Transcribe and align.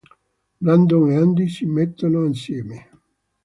Brandon 0.63 1.05
e 1.11 1.15
Andy 1.17 1.47
si 1.47 1.67
mettono 1.67 2.21
assieme. 2.25 2.87